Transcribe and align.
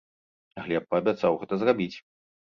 Глеб 0.67 0.87
паабяцаў 0.93 1.37
гэта 1.41 1.59
зрабіць. 1.65 1.91